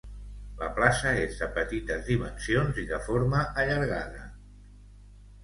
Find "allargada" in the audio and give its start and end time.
3.67-4.27